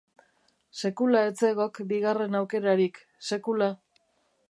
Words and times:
Sekula 0.79 1.21
ez 1.27 1.35
zegok 1.43 1.81
bigarren 1.93 2.41
aukerarik, 2.43 3.01
sekula. 3.31 3.73